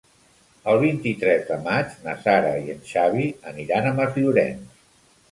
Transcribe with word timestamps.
El 0.71 0.77
vint-i-tres 0.83 1.43
de 1.49 1.57
maig 1.67 1.91
na 2.07 2.15
Sara 2.23 2.53
i 2.69 2.73
en 2.75 2.81
Xavi 2.93 3.27
aniran 3.53 3.91
a 3.91 3.93
Masllorenç. 3.99 4.73